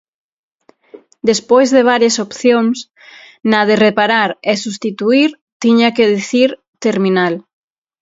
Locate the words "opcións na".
2.25-3.61